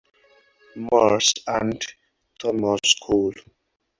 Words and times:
Morse, 0.77 1.31
and 1.45 1.79
Thomas 2.39 2.95
Cole. 3.03 3.35